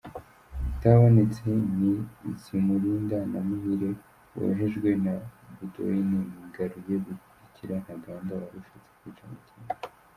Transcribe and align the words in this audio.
Utahabonetse 0.71 1.43
ni 1.77 1.91
Zimulinda 2.41 3.17
na 3.31 3.39
Muhire 3.47 3.89
bohejwe 4.33 4.89
na 5.05 5.13
Bodouin 5.55 6.11
Ngaruye 6.47 6.95
gukurikira 7.05 7.75
Ntaganda 7.83 8.31
warushatse 8.41 8.85
kwica 8.99 9.23
Makenga. 9.31 9.73